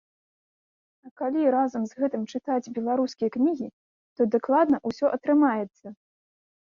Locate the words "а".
1.07-1.09